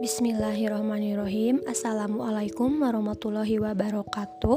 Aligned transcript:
Bismillahirrahmanirrahim. 0.00 1.60
Assalamualaikum 1.68 2.80
warahmatullahi 2.80 3.60
wabarakatuh. 3.60 4.56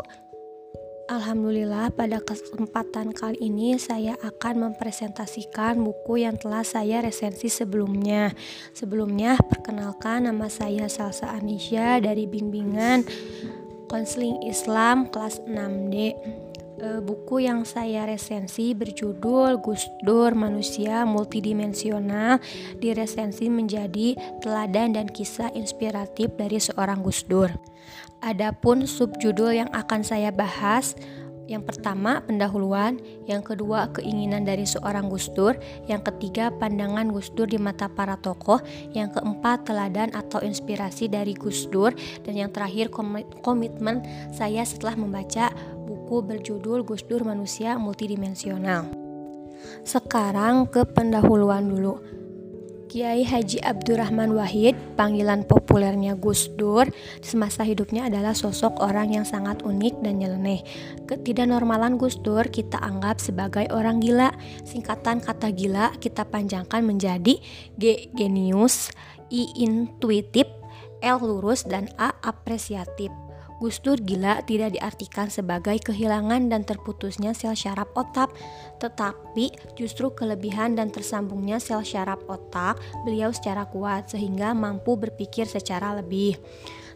Alhamdulillah 1.11 1.91
pada 1.91 2.23
kesempatan 2.23 3.11
kali 3.11 3.51
ini 3.51 3.75
saya 3.75 4.15
akan 4.23 4.71
mempresentasikan 4.71 5.83
buku 5.83 6.23
yang 6.23 6.39
telah 6.39 6.63
saya 6.63 7.03
resensi 7.03 7.51
sebelumnya. 7.51 8.31
Sebelumnya 8.71 9.35
perkenalkan 9.35 10.31
nama 10.31 10.47
saya 10.47 10.87
Salsa 10.87 11.35
Anisha 11.35 11.99
dari 11.99 12.23
bimbingan 12.23 13.03
Konseling 13.91 14.47
Islam 14.47 15.11
kelas 15.11 15.43
6D 15.43 16.15
e, 16.79 17.01
buku 17.03 17.45
yang 17.45 17.67
saya 17.67 18.07
resensi 18.07 18.73
berjudul 18.73 19.61
Gus 19.61 19.85
Dur 20.01 20.33
Manusia 20.33 21.03
Multidimensional 21.05 22.41
diresensi 22.79 23.49
menjadi 23.51 24.17
teladan 24.41 24.97
dan 24.97 25.07
kisah 25.09 25.51
inspiratif 25.53 26.33
dari 26.37 26.57
seorang 26.57 27.01
Gus 27.05 27.25
Dur. 27.25 27.51
Adapun 28.23 28.87
subjudul 28.87 29.65
yang 29.65 29.69
akan 29.75 30.01
saya 30.01 30.31
bahas 30.31 30.95
yang 31.43 31.67
pertama, 31.67 32.23
pendahuluan. 32.23 33.03
Yang 33.27 33.55
kedua, 33.55 33.91
keinginan 33.91 34.47
dari 34.47 34.63
seorang 34.63 35.11
Gus 35.11 35.27
Dur. 35.35 35.59
Yang 35.91 36.11
ketiga, 36.11 36.47
pandangan 36.55 37.11
Gus 37.11 37.35
Dur 37.35 37.51
di 37.51 37.59
mata 37.59 37.91
para 37.91 38.15
tokoh. 38.15 38.63
Yang 38.95 39.19
keempat, 39.19 39.67
teladan 39.67 40.15
atau 40.15 40.39
inspirasi 40.39 41.11
dari 41.11 41.35
Gus 41.35 41.67
Dur. 41.67 41.91
Dan 42.23 42.39
yang 42.39 42.51
terakhir, 42.55 42.87
komitmen 43.43 44.01
saya 44.31 44.63
setelah 44.63 44.95
membaca 44.95 45.51
buku 46.13 46.29
berjudul 46.29 46.85
Gus 46.85 47.01
Dur 47.09 47.25
Manusia 47.25 47.73
Multidimensional. 47.81 48.85
Sekarang 49.81 50.69
ke 50.69 50.85
pendahuluan 50.85 51.65
dulu. 51.65 51.97
Kiai 52.85 53.25
Haji 53.25 53.57
Abdurrahman 53.65 54.37
Wahid, 54.37 54.77
panggilan 54.93 55.41
populernya 55.41 56.13
Gus 56.13 56.53
Dur, 56.53 56.85
semasa 57.25 57.65
hidupnya 57.65 58.13
adalah 58.13 58.37
sosok 58.37 58.77
orang 58.77 59.09
yang 59.09 59.25
sangat 59.25 59.65
unik 59.65 60.05
dan 60.05 60.21
nyeleneh. 60.21 60.61
Ketidaknormalan 61.09 61.97
Gus 61.97 62.21
Dur 62.21 62.45
kita 62.45 62.77
anggap 62.77 63.17
sebagai 63.17 63.65
orang 63.73 63.97
gila. 63.97 64.29
Singkatan 64.69 65.17
kata 65.17 65.49
gila 65.49 65.97
kita 65.97 66.29
panjangkan 66.29 66.85
menjadi 66.85 67.41
G 67.73 68.13
genius, 68.13 68.93
I 69.33 69.49
intuitif, 69.57 70.45
L 71.01 71.17
lurus, 71.25 71.65
dan 71.65 71.89
A 71.97 72.13
apresiatif. 72.21 73.22
Gus 73.63 73.79
Dur 73.79 73.95
gila 73.95 74.43
tidak 74.43 74.75
diartikan 74.75 75.31
sebagai 75.31 75.79
kehilangan 75.79 76.51
dan 76.51 76.67
terputusnya 76.67 77.31
sel 77.31 77.55
syaraf 77.55 77.87
otak, 77.95 78.35
tetapi 78.83 79.55
justru 79.79 80.11
kelebihan 80.11 80.75
dan 80.75 80.91
tersambungnya 80.91 81.63
sel 81.63 81.79
syaraf 81.79 82.19
otak 82.27 82.75
beliau 83.07 83.31
secara 83.31 83.63
kuat 83.63 84.11
sehingga 84.11 84.51
mampu 84.51 84.99
berpikir 84.99 85.47
secara 85.47 85.95
lebih. 85.95 86.35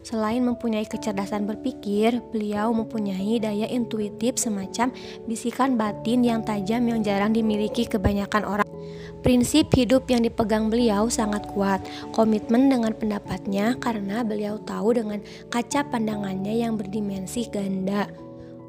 Selain 0.04 0.44
mempunyai 0.44 0.84
kecerdasan 0.84 1.48
berpikir, 1.48 2.20
beliau 2.36 2.68
mempunyai 2.76 3.40
daya 3.40 3.64
intuitif 3.64 4.36
semacam 4.36 4.92
bisikan 5.24 5.80
batin 5.80 6.20
yang 6.20 6.44
tajam 6.44 6.84
yang 6.84 7.00
jarang 7.00 7.32
dimiliki 7.32 7.88
kebanyakan 7.88 8.44
orang. 8.44 8.68
Prinsip 9.18 9.74
hidup 9.74 10.06
yang 10.06 10.22
dipegang 10.22 10.70
beliau 10.70 11.10
sangat 11.10 11.42
kuat, 11.50 11.82
komitmen 12.14 12.70
dengan 12.70 12.94
pendapatnya 12.94 13.74
karena 13.82 14.22
beliau 14.22 14.62
tahu 14.62 14.94
dengan 14.94 15.18
kaca 15.50 15.82
pandangannya 15.90 16.62
yang 16.62 16.78
berdimensi 16.78 17.50
ganda. 17.50 18.06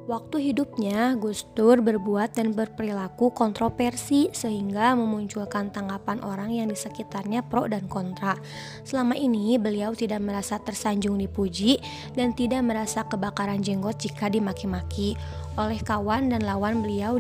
Waktu 0.09 0.41
hidupnya, 0.49 1.13
Gus 1.21 1.45
Dur 1.53 1.85
berbuat 1.85 2.33
dan 2.33 2.57
berperilaku 2.57 3.29
kontroversi 3.29 4.33
sehingga 4.33 4.97
memunculkan 4.97 5.69
tanggapan 5.69 6.25
orang 6.25 6.49
yang 6.49 6.65
di 6.65 6.73
sekitarnya 6.73 7.45
pro 7.45 7.69
dan 7.69 7.85
kontra. 7.85 8.33
Selama 8.81 9.13
ini, 9.13 9.61
beliau 9.61 9.93
tidak 9.93 10.17
merasa 10.25 10.57
tersanjung 10.57 11.13
dipuji 11.21 11.77
dan 12.17 12.33
tidak 12.33 12.65
merasa 12.65 13.05
kebakaran 13.05 13.61
jenggot 13.61 14.01
jika 14.01 14.33
dimaki-maki. 14.33 15.13
Oleh 15.61 15.77
kawan 15.77 16.33
dan 16.33 16.41
lawan 16.41 16.81
beliau 16.81 17.13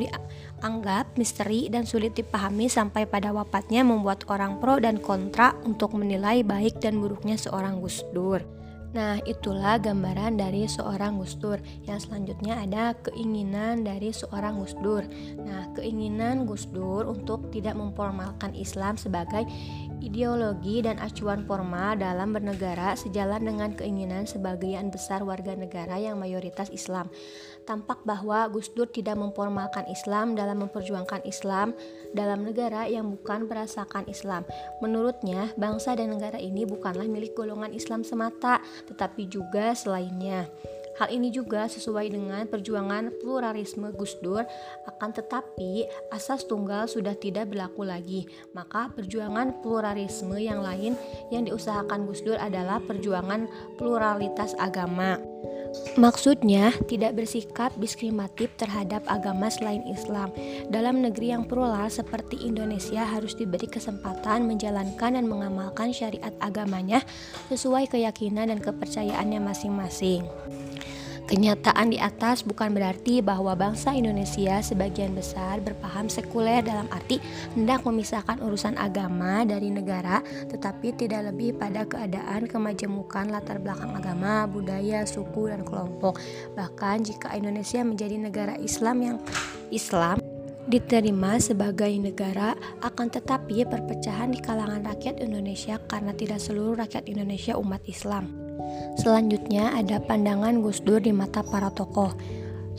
dianggap 0.59 1.15
misteri 1.15 1.71
dan 1.71 1.87
sulit 1.87 2.11
dipahami 2.19 2.67
sampai 2.67 3.07
pada 3.07 3.31
wafatnya 3.31 3.87
membuat 3.87 4.27
orang 4.27 4.59
pro 4.59 4.75
dan 4.75 4.99
kontra 4.99 5.55
untuk 5.63 5.95
menilai 5.95 6.43
baik 6.43 6.83
dan 6.83 6.99
buruknya 6.99 7.39
seorang 7.39 7.79
Gus 7.79 8.03
Dur. 8.11 8.43
Nah, 8.89 9.21
itulah 9.21 9.77
gambaran 9.77 10.41
dari 10.41 10.65
seorang 10.65 11.21
Gus 11.21 11.37
Dur. 11.37 11.61
Yang 11.85 12.09
selanjutnya 12.09 12.65
ada 12.65 12.97
keinginan 12.97 13.85
dari 13.85 14.09
seorang 14.09 14.57
Gus 14.57 14.73
Dur. 14.81 15.05
Nah, 15.37 15.69
keinginan 15.77 16.49
Gus 16.49 16.65
Dur 16.65 17.05
untuk 17.05 17.53
tidak 17.53 17.77
memformalkan 17.77 18.57
Islam 18.57 18.97
sebagai 18.97 19.45
ideologi 19.99 20.81
dan 20.81 20.97
acuan 20.97 21.43
formal 21.45 21.99
dalam 21.99 22.31
bernegara 22.31 22.95
sejalan 22.95 23.45
dengan 23.45 23.75
keinginan 23.75 24.25
sebagian 24.25 24.89
besar 24.89 25.21
warga 25.21 25.53
negara 25.53 25.99
yang 25.99 26.17
mayoritas 26.17 26.71
Islam. 26.71 27.11
Tampak 27.67 28.01
bahwa 28.07 28.49
Gus 28.49 28.73
Dur 28.73 28.89
tidak 28.89 29.19
memformalkan 29.21 29.85
Islam 29.91 30.33
dalam 30.33 30.65
memperjuangkan 30.65 31.21
Islam 31.27 31.77
dalam 32.17 32.41
negara 32.41 32.89
yang 32.89 33.13
bukan 33.13 33.45
berasakan 33.45 34.09
Islam. 34.09 34.41
Menurutnya, 34.81 35.53
bangsa 35.53 35.93
dan 35.93 36.17
negara 36.17 36.41
ini 36.41 36.65
bukanlah 36.65 37.05
milik 37.05 37.37
golongan 37.37 37.69
Islam 37.69 38.01
semata, 38.01 38.57
tetapi 38.87 39.27
juga 39.27 39.75
selainnya. 39.75 40.47
Hal 40.99 41.15
ini 41.15 41.31
juga 41.31 41.63
sesuai 41.63 42.11
dengan 42.11 42.43
perjuangan 42.43 43.07
pluralisme 43.23 43.87
Gus 43.95 44.19
Dur, 44.19 44.43
akan 44.83 45.15
tetapi 45.15 45.87
asas 46.11 46.43
tunggal 46.43 46.91
sudah 46.91 47.15
tidak 47.15 47.55
berlaku 47.55 47.87
lagi. 47.87 48.27
Maka 48.51 48.91
perjuangan 48.91 49.63
pluralisme 49.63 50.35
yang 50.35 50.59
lain 50.59 50.99
yang 51.31 51.47
diusahakan 51.47 52.03
Gus 52.03 52.19
Dur 52.19 52.35
adalah 52.35 52.83
perjuangan 52.83 53.47
pluralitas 53.79 54.51
agama. 54.59 55.15
Maksudnya, 55.99 56.71
tidak 56.87 57.19
bersikap 57.19 57.75
diskriminatif 57.75 58.49
terhadap 58.55 59.03
agama 59.09 59.51
selain 59.51 59.83
Islam. 59.89 60.31
Dalam 60.71 61.03
negeri 61.03 61.35
yang 61.35 61.43
plural 61.45 61.91
seperti 61.91 62.39
Indonesia 62.45 63.03
harus 63.03 63.35
diberi 63.35 63.67
kesempatan 63.67 64.47
menjalankan 64.47 65.17
dan 65.17 65.25
mengamalkan 65.27 65.91
syariat 65.91 66.31
agamanya 66.39 67.03
sesuai 67.51 67.91
keyakinan 67.91 68.49
dan 68.53 68.59
kepercayaannya 68.63 69.39
masing-masing. 69.43 70.23
Kenyataan 71.29 71.93
di 71.93 72.01
atas 72.01 72.41
bukan 72.41 72.73
berarti 72.73 73.21
bahwa 73.21 73.53
bangsa 73.53 73.93
Indonesia 73.93 74.65
sebagian 74.65 75.13
besar 75.13 75.61
berpaham 75.61 76.09
sekuler 76.09 76.65
dalam 76.65 76.89
arti 76.89 77.21
hendak 77.53 77.85
memisahkan 77.85 78.41
urusan 78.41 78.73
agama 78.81 79.45
dari 79.45 79.69
negara, 79.69 80.25
tetapi 80.49 80.89
tidak 80.97 81.29
lebih 81.29 81.53
pada 81.53 81.85
keadaan 81.85 82.49
kemajemukan 82.49 83.29
latar 83.29 83.61
belakang 83.61 83.93
agama, 83.93 84.49
budaya, 84.49 85.05
suku, 85.05 85.53
dan 85.53 85.61
kelompok. 85.61 86.17
Bahkan 86.57 87.05
jika 87.05 87.37
Indonesia 87.37 87.85
menjadi 87.85 88.17
negara 88.17 88.57
Islam 88.57 88.97
yang 88.97 89.17
Islam 89.69 90.17
diterima 90.65 91.37
sebagai 91.37 91.93
negara 91.93 92.57
akan 92.81 93.05
tetapi 93.05 93.69
perpecahan 93.69 94.33
di 94.33 94.41
kalangan 94.41 94.81
rakyat 94.81 95.21
Indonesia 95.21 95.77
karena 95.85 96.09
tidak 96.17 96.41
seluruh 96.41 96.81
rakyat 96.81 97.05
Indonesia 97.05 97.53
umat 97.53 97.85
Islam. 97.85 98.48
Selanjutnya 98.99 99.75
ada 99.75 99.99
pandangan 100.03 100.59
Gus 100.59 100.83
Dur 100.83 100.99
di 100.99 101.15
mata 101.15 101.43
para 101.45 101.71
tokoh. 101.71 102.13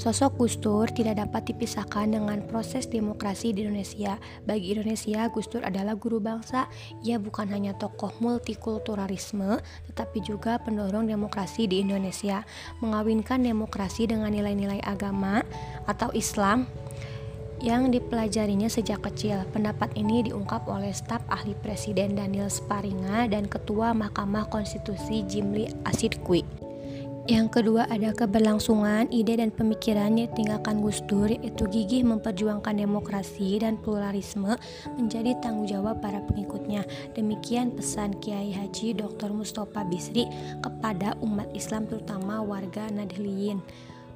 Sosok 0.00 0.40
Gus 0.40 0.56
Dur 0.56 0.88
tidak 0.88 1.20
dapat 1.20 1.52
dipisahkan 1.52 2.08
dengan 2.16 2.40
proses 2.48 2.88
demokrasi 2.88 3.52
di 3.52 3.68
Indonesia. 3.68 4.16
Bagi 4.48 4.72
Indonesia, 4.72 5.28
Gus 5.28 5.44
Dur 5.44 5.60
adalah 5.60 5.92
guru 5.92 6.16
bangsa. 6.16 6.72
Ia 7.04 7.20
bukan 7.20 7.52
hanya 7.52 7.76
tokoh 7.76 8.08
multikulturalisme, 8.16 9.60
tetapi 9.92 10.24
juga 10.24 10.56
pendorong 10.64 11.04
demokrasi 11.04 11.68
di 11.68 11.84
Indonesia. 11.84 12.48
Mengawinkan 12.80 13.44
demokrasi 13.44 14.08
dengan 14.08 14.32
nilai-nilai 14.32 14.80
agama 14.88 15.44
atau 15.84 16.08
Islam 16.16 16.64
yang 17.60 17.92
dipelajarinya 17.92 18.66
sejak 18.66 19.04
kecil. 19.04 19.44
Pendapat 19.52 19.92
ini 19.96 20.24
diungkap 20.24 20.64
oleh 20.66 20.90
staf 20.90 21.20
ahli 21.28 21.52
Presiden 21.60 22.16
Daniel 22.16 22.48
Sparinga 22.48 23.28
dan 23.28 23.46
Ketua 23.46 23.92
Mahkamah 23.92 24.48
Konstitusi 24.48 25.22
Jimli 25.28 25.68
Asidkwi. 25.84 26.42
Yang 27.30 27.62
kedua 27.62 27.86
ada 27.86 28.10
keberlangsungan 28.10 29.12
ide 29.14 29.38
dan 29.38 29.54
pemikiran 29.54 30.18
yang 30.18 30.32
ditinggalkan 30.32 30.82
Gus 30.82 30.98
Dur 31.06 31.30
yaitu 31.30 31.68
gigih 31.70 32.02
memperjuangkan 32.02 32.74
demokrasi 32.74 33.62
dan 33.62 33.78
pluralisme 33.78 34.58
menjadi 34.98 35.38
tanggung 35.38 35.68
jawab 35.68 36.02
para 36.02 36.24
pengikutnya. 36.26 36.82
Demikian 37.14 37.76
pesan 37.76 38.18
Kiai 38.18 38.50
Haji 38.50 38.98
Dr. 38.98 39.30
Mustafa 39.30 39.86
Bisri 39.86 40.26
kepada 40.58 41.14
umat 41.22 41.46
Islam 41.54 41.86
terutama 41.86 42.42
warga 42.42 42.90
Nadliyin. 42.90 43.62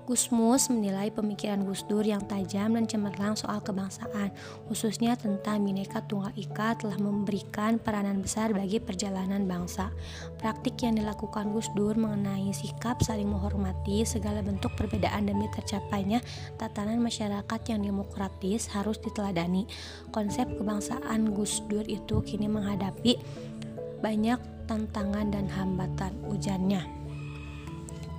Gusmus 0.05 0.69
menilai 0.69 1.09
pemikiran 1.09 1.65
Gus 1.65 1.81
Dur 1.89 2.05
yang 2.05 2.21
tajam 2.29 2.77
dan 2.77 2.85
cemerlang 2.85 3.41
soal 3.41 3.65
kebangsaan, 3.65 4.29
khususnya 4.69 5.17
tentang 5.17 5.65
Bhinneka 5.65 6.05
Tunggal 6.05 6.29
Ika 6.37 6.77
telah 6.77 7.01
memberikan 7.01 7.81
peranan 7.81 8.21
besar 8.21 8.53
bagi 8.53 8.85
perjalanan 8.85 9.49
bangsa. 9.49 9.89
Praktik 10.37 10.77
yang 10.85 11.01
dilakukan 11.01 11.57
Gus 11.57 11.73
Dur 11.73 11.97
mengenai 11.97 12.53
sikap 12.53 13.01
saling 13.01 13.33
menghormati 13.33 14.05
segala 14.05 14.45
bentuk 14.45 14.77
perbedaan 14.77 15.25
demi 15.25 15.49
tercapainya 15.57 16.21
tatanan 16.61 17.01
masyarakat 17.01 17.61
yang 17.73 17.81
demokratis 17.81 18.69
harus 18.77 19.01
diteladani. 19.01 19.65
Konsep 20.13 20.45
kebangsaan 20.61 21.33
Gus 21.33 21.65
Dur 21.65 21.89
itu 21.89 22.21
kini 22.21 22.45
menghadapi 22.45 23.17
banyak 24.05 24.69
tantangan 24.69 25.33
dan 25.33 25.49
hambatan 25.49 26.13
ujarnya. 26.29 27.04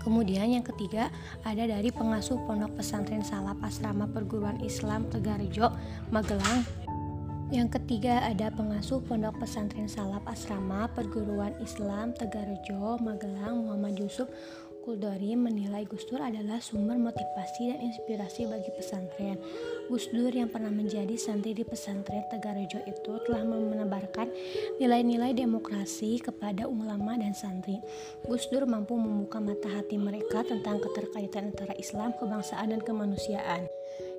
Kemudian 0.05 0.53
yang 0.53 0.61
ketiga 0.61 1.09
ada 1.41 1.65
dari 1.65 1.89
pengasuh 1.89 2.37
pondok 2.45 2.77
pesantren 2.77 3.25
Salap 3.25 3.57
Asrama 3.65 4.05
Perguruan 4.05 4.61
Islam 4.61 5.09
Tegarjo, 5.09 5.73
Magelang. 6.13 6.61
Yang 7.49 7.81
ketiga 7.81 8.21
ada 8.21 8.53
pengasuh 8.53 9.01
pondok 9.01 9.41
pesantren 9.41 9.89
Salap 9.89 10.21
Asrama 10.29 10.85
Perguruan 10.93 11.57
Islam 11.57 12.13
Tegarjo, 12.13 13.01
Magelang, 13.01 13.65
Muhammad 13.65 13.97
Yusuf 13.97 14.29
Kuldori 14.85 15.33
menilai 15.33 15.81
Gus 15.89 16.05
Dur 16.05 16.21
adalah 16.21 16.61
sumber 16.61 16.93
motivasi 16.93 17.73
dan 17.73 17.81
inspirasi 17.89 18.45
bagi 18.45 18.69
pesantren. 18.69 19.41
Gus 19.89 20.05
Dur 20.13 20.29
yang 20.29 20.45
pernah 20.45 20.69
menjadi 20.69 21.17
santri 21.17 21.57
di 21.57 21.65
pesantren 21.65 22.21
Tegarejo 22.29 22.85
itu 22.85 23.17
telah 23.25 23.41
menebarkan 23.41 24.29
nilai-nilai 24.77 25.33
demokrasi 25.33 26.21
kepada 26.21 26.69
ulama 26.69 27.17
dan 27.17 27.33
santri. 27.33 27.81
Gus 28.29 28.45
Dur 28.53 28.69
mampu 28.69 28.93
membuka 28.93 29.41
mata 29.41 29.73
hati 29.73 29.97
mereka 29.97 30.45
tentang 30.45 30.77
keterkaitan 30.77 31.49
antara 31.49 31.73
Islam, 31.81 32.13
kebangsaan, 32.21 32.69
dan 32.69 32.85
kemanusiaan. 32.85 33.65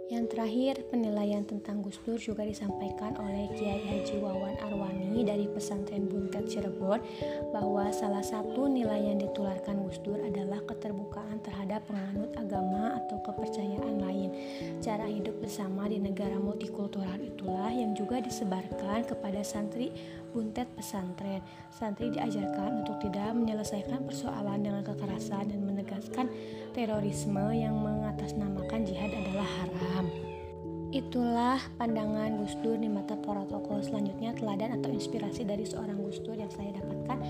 Yang 0.06 0.38
terakhir, 0.38 0.86
penilaian 0.86 1.42
tentang 1.42 1.82
Gus 1.82 1.98
Dur 2.06 2.14
juga 2.14 2.46
disampaikan 2.46 3.18
oleh 3.18 3.50
Kiai 3.58 3.82
Haji 3.82 4.22
Wawan 4.22 4.54
Arwani 4.62 5.26
dari 5.26 5.50
pesantren 5.50 6.06
Buntet 6.06 6.46
Cirebon 6.46 7.02
bahwa 7.50 7.90
salah 7.90 8.22
satu 8.22 8.70
nilai 8.70 9.02
yang 9.02 9.18
ditularkan 9.18 9.82
Gus 9.82 9.98
Dur 10.06 10.22
adalah 10.22 10.62
keterbukaan 10.62 11.42
terhadap 11.42 11.90
penganut 11.90 12.30
agama 12.38 12.94
atau 13.02 13.18
kepercayaan 13.18 13.98
lain. 13.98 14.30
Cara 14.78 15.10
hidup 15.10 15.42
bersama 15.42 15.90
di 15.90 15.98
negara 15.98 16.38
multikultural 16.38 17.18
itulah 17.18 17.74
yang 17.74 17.90
juga 17.98 18.22
disebarkan 18.22 19.10
kepada 19.10 19.42
santri 19.42 19.90
Buntet 20.30 20.70
pesantren. 20.78 21.42
Santri 21.74 22.14
diajarkan 22.14 22.86
untuk 22.86 23.02
tidak 23.02 23.34
menyelesaikan 23.34 24.06
persoalan 24.06 24.62
dengan 24.62 24.86
kekerasan 24.86 25.50
dan 25.50 25.60
menegaskan 25.66 26.30
terorisme 26.76 27.56
yang 27.56 27.74
mengatasnamakan 28.16 28.80
jihad 28.88 29.12
adalah 29.12 29.44
haram. 29.44 30.08
Itulah 30.88 31.60
pandangan 31.76 32.40
Gus 32.40 32.56
Dur 32.64 32.80
di 32.80 32.88
mata 32.88 33.12
protokol 33.12 33.84
selanjutnya 33.84 34.32
teladan 34.32 34.80
atau 34.80 34.88
inspirasi 34.88 35.44
dari 35.44 35.68
seorang 35.68 36.00
Gus 36.00 36.24
Dur 36.24 36.32
yang 36.32 36.48
saya 36.48 36.72
dapatkan. 36.80 37.20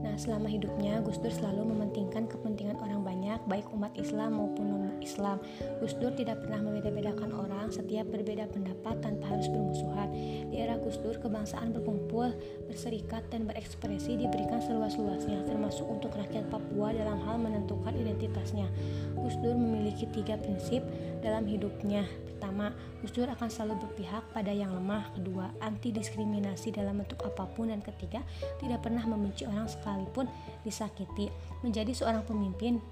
Nah, 0.00 0.16
selama 0.16 0.48
hidupnya 0.48 1.04
Gus 1.04 1.20
Dur 1.20 1.28
selalu 1.28 1.76
mementingkan 1.76 2.24
kepentingan 2.24 2.80
orang 2.80 3.04
banyak, 3.04 3.36
baik 3.52 3.68
umat 3.76 3.92
Islam 4.00 4.40
maupun 4.40 4.64
non-Islam. 4.72 5.44
Gus 5.84 5.92
Dur 6.00 6.16
tidak 6.16 6.40
pernah 6.40 6.64
membeda-bedakan 6.64 7.36
orang, 7.36 7.68
setiap 7.68 8.08
berbeda 8.08 8.48
pendapat 8.48 8.96
tanpa 9.04 9.36
harus 9.36 9.52
bermusuhan. 9.52 10.08
Di 10.48 10.56
era 10.56 10.80
Gus 10.80 10.96
Dur, 11.04 11.20
kebangsaan 11.20 11.76
berkumpul, 11.76 12.32
berserikat, 12.64 13.28
dan 13.28 13.44
berekspresi 13.44 14.16
diberikan 14.16 14.64
seluas-luasnya, 14.64 15.29
termasuk 15.70 15.86
untuk 15.86 16.18
rakyat 16.18 16.50
Papua 16.50 16.90
dalam 16.90 17.22
hal 17.22 17.38
menentukan 17.38 17.94
identitasnya. 17.94 18.66
Gus 19.14 19.38
Dur 19.38 19.54
memiliki 19.54 20.02
tiga 20.10 20.34
prinsip 20.34 20.82
dalam 21.22 21.46
hidupnya. 21.46 22.02
Pertama, 22.26 22.74
Gus 22.98 23.14
Dur 23.14 23.30
akan 23.30 23.46
selalu 23.46 23.86
berpihak 23.86 24.26
pada 24.34 24.50
yang 24.50 24.74
lemah. 24.74 25.14
Kedua, 25.14 25.46
anti 25.62 25.94
diskriminasi 25.94 26.74
dalam 26.74 26.98
bentuk 26.98 27.22
apa 27.22 27.46
pun. 27.54 27.70
Dan 27.70 27.86
ketiga, 27.86 28.18
tidak 28.58 28.82
pernah 28.82 29.06
membenci 29.06 29.46
orang 29.46 29.70
sekalipun 29.70 30.26
disakiti. 30.66 31.30
Menjadi 31.62 31.94
seorang 31.94 32.26
pemimpin 32.26 32.82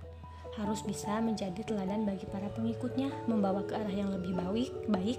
harus 0.59 0.83
bisa 0.83 1.23
menjadi 1.23 1.63
teladan 1.63 2.03
bagi 2.03 2.27
para 2.27 2.51
pengikutnya, 2.51 3.15
membawa 3.31 3.63
ke 3.63 3.79
arah 3.79 3.95
yang 3.95 4.11
lebih 4.11 4.35
baik, 4.35 4.71
baik, 4.91 5.19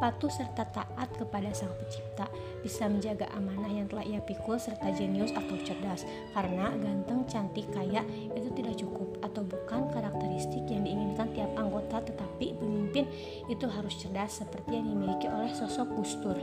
patuh 0.00 0.32
serta 0.32 0.64
taat 0.72 1.08
kepada 1.14 1.52
Sang 1.52 1.72
Pencipta, 1.76 2.26
bisa 2.64 2.88
menjaga 2.88 3.28
amanah 3.36 3.68
yang 3.68 3.86
telah 3.86 4.04
ia 4.08 4.20
pikul 4.24 4.56
serta 4.56 4.88
jenius 4.96 5.30
atau 5.36 5.60
cerdas. 5.60 6.08
Karena 6.32 6.72
ganteng, 6.80 7.28
cantik, 7.28 7.68
kaya 7.70 8.00
itu 8.32 8.48
tidak 8.56 8.80
cukup 8.80 9.20
atau 9.20 9.44
bukan 9.44 9.92
karakteristik 9.92 10.64
yang 10.72 10.88
diinginkan 10.88 11.28
tiap 11.36 11.52
anggota, 11.60 12.00
tetapi 12.00 12.56
pemimpin 12.56 13.04
itu 13.52 13.68
harus 13.68 13.92
cerdas 14.00 14.40
seperti 14.40 14.80
yang 14.80 14.88
dimiliki 14.88 15.28
oleh 15.28 15.52
sosok 15.52 15.88
Gustur. 16.00 16.38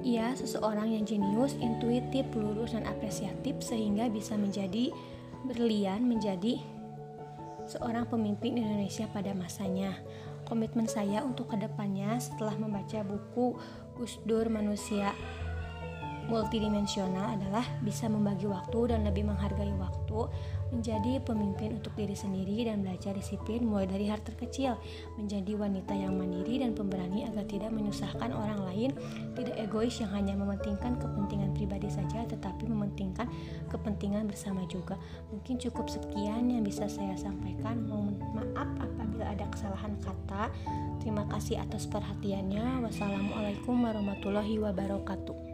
Ia 0.00 0.32
seseorang 0.32 0.96
yang 0.96 1.04
jenius, 1.04 1.52
intuitif, 1.60 2.24
lurus, 2.32 2.72
dan 2.72 2.88
apresiatif 2.88 3.60
sehingga 3.60 4.08
bisa 4.08 4.32
menjadi 4.32 4.88
berlian 5.44 6.04
menjadi 6.04 6.60
seorang 7.70 8.08
pemimpin 8.10 8.58
Indonesia 8.58 9.06
pada 9.10 9.30
masanya. 9.32 9.94
Komitmen 10.48 10.90
saya 10.90 11.22
untuk 11.22 11.54
ke 11.54 11.56
depannya 11.60 12.18
setelah 12.18 12.58
membaca 12.58 13.06
buku 13.06 13.54
Gus 13.94 14.18
Dur 14.26 14.50
Manusia 14.50 15.14
multidimensional 16.30 17.34
adalah 17.34 17.66
bisa 17.82 18.06
membagi 18.06 18.46
waktu 18.46 18.94
dan 18.94 19.02
lebih 19.02 19.26
menghargai 19.26 19.74
waktu, 19.74 20.30
menjadi 20.70 21.18
pemimpin 21.26 21.82
untuk 21.82 21.90
diri 21.98 22.14
sendiri 22.14 22.70
dan 22.70 22.86
belajar 22.86 23.10
disiplin 23.18 23.66
mulai 23.66 23.90
dari 23.90 24.06
hal 24.06 24.22
terkecil, 24.22 24.78
menjadi 25.18 25.58
wanita 25.58 25.90
yang 25.90 26.14
mandiri 26.14 26.62
dan 26.62 26.72
pemberani 26.78 27.26
agar 27.26 27.42
tidak 27.50 27.74
menyusahkan 27.74 28.30
orang 28.30 28.62
lain, 28.70 28.90
tidak 29.34 29.58
egois 29.58 29.98
yang 29.98 30.14
hanya 30.14 30.38
mementingkan 30.38 30.94
kepentingan 31.02 31.50
pribadi 31.58 31.90
saja 31.90 32.22
tetapi 32.30 32.70
mementingkan 32.70 33.26
kepentingan 33.66 34.30
bersama 34.30 34.62
juga. 34.70 34.94
Mungkin 35.34 35.58
cukup 35.58 35.90
sekian 35.90 36.46
yang 36.46 36.62
bisa 36.62 36.86
saya 36.86 37.18
sampaikan. 37.18 37.90
Mohon 37.90 38.22
maaf 38.38 38.70
apabila 38.78 39.26
ada 39.26 39.50
kesalahan 39.50 39.98
kata. 39.98 40.54
Terima 41.02 41.26
kasih 41.26 41.58
atas 41.58 41.90
perhatiannya. 41.90 42.86
Wassalamualaikum 42.86 43.74
warahmatullahi 43.74 44.62
wabarakatuh. 44.62 45.49